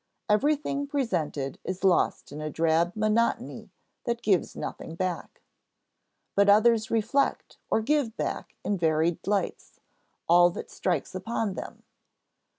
Everything 0.27 0.87
presented 0.87 1.59
is 1.63 1.83
lost 1.83 2.31
in 2.31 2.41
a 2.41 2.49
drab 2.49 2.95
monotony 2.95 3.69
that 4.05 4.23
gives 4.23 4.55
nothing 4.55 4.95
back. 4.95 5.43
But 6.33 6.49
others 6.49 6.89
reflect, 6.89 7.59
or 7.69 7.81
give 7.81 8.17
back 8.17 8.55
in 8.63 8.79
varied 8.79 9.27
lights, 9.27 9.79
all 10.27 10.49
that 10.53 10.71
strikes 10.71 11.13
upon 11.13 11.53
them. 11.53 11.83